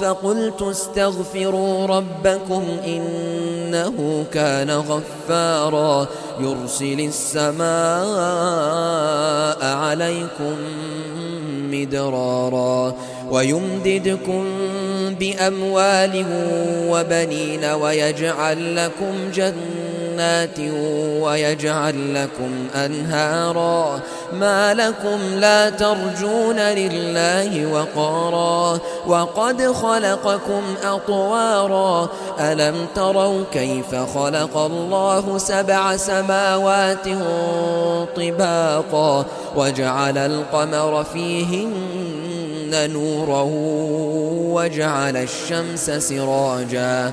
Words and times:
فقلت 0.00 0.62
استغفروا 0.62 1.86
ربكم 1.86 2.62
إنه 2.86 4.24
كان 4.32 4.70
غفارا 4.70 6.06
يرسل 6.40 7.00
السماء 7.00 7.66
عليكم 9.64 10.56
مدرارا 11.70 12.94
ويمددكم 13.30 14.44
بأموال 15.20 16.26
وبنين 16.90 17.64
ويجعل 17.64 18.76
لكم 18.76 19.30
جنات 19.34 19.95
ويجعل 21.22 22.14
لكم 22.14 22.50
أنهارا 22.84 24.00
ما 24.32 24.74
لكم 24.74 25.34
لا 25.34 25.70
ترجون 25.70 26.56
لله 26.56 27.72
وقارا 27.72 28.78
وقد 29.06 29.72
خلقكم 29.72 30.62
أطوارا 30.84 32.08
ألم 32.40 32.86
تروا 32.94 33.42
كيف 33.52 33.94
خلق 33.94 34.56
الله 34.56 35.38
سبع 35.38 35.96
سماوات 35.96 37.08
طباقا 38.16 39.24
وجعل 39.56 40.18
القمر 40.18 41.04
فيهن 41.04 42.90
نورا 42.92 43.42
وجعل 44.54 45.16
الشمس 45.16 45.90
سراجا 45.90 47.12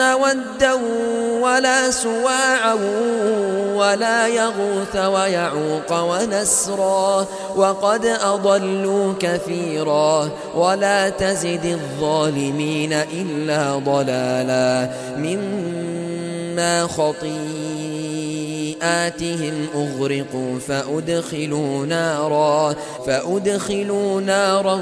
ودا 0.00 0.72
ولا 1.40 1.90
سواعا 1.90 2.74
ولا 3.74 4.28
يغوث 4.28 4.96
ويعوق 4.96 5.92
ونسرا 5.92 7.26
وقد 7.56 8.06
أضلوا 8.06 9.14
كثيرا 9.20 10.28
ولا 10.54 11.08
تزد 11.08 11.64
الظالمين 11.64 12.92
إلا 12.92 13.78
ضلالا 13.78 14.90
مما 15.16 16.86
خطيئاتهم 16.86 17.94
أغرقوا 19.74 20.58
فأدخلوا 20.68 21.86
نارا 21.86 22.74
فأدخلوا 23.06 24.20
نارا 24.20 24.80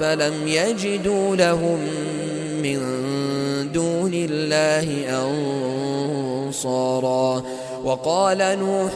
فلم 0.00 0.48
يجدوا 0.48 1.36
لهم 1.36 1.78
من 2.62 3.05
الله 4.52 5.06
أنصارا. 6.46 7.42
وقال 7.84 8.38
نوح 8.38 8.92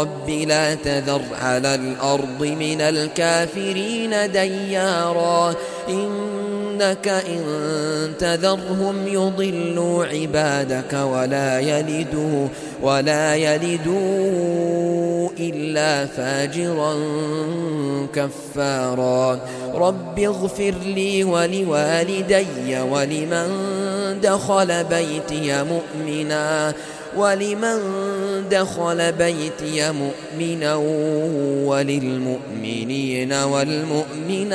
رب 0.00 0.30
لا 0.30 0.74
تذر 0.74 1.22
على 1.42 1.74
الأرض 1.74 2.42
من 2.42 2.80
الكافرين 2.80 4.32
ديارا. 4.32 5.54
إنك 6.74 7.08
إن 7.08 7.42
تذرهم 8.18 9.06
يضلوا 9.06 10.04
عبادك 10.04 10.92
ولا 10.92 11.60
يلدوا 11.60 12.48
ولا 12.82 13.34
يلدوا 13.34 15.30
إلا 15.40 16.06
فاجرا 16.06 16.94
كفارا. 18.14 19.40
رب 19.74 20.18
اغفر 20.18 20.74
لي 20.84 21.24
ولوالدي 21.24 22.80
ولمن 22.90 23.48
دخل 24.22 24.84
بيتي 24.84 25.64
مؤمنا 25.64 26.72
ولمن 27.16 27.78
دخل 28.50 29.12
بيتي 29.12 29.92
مؤمنا 29.92 30.74
وللمؤمنين 31.66 33.32
والمؤمنات. 33.32 34.54